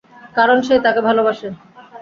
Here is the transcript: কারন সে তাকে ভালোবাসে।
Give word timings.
কারন 0.35 0.59
সে 0.61 0.75
তাকে 0.85 1.01
ভালোবাসে। 1.07 1.47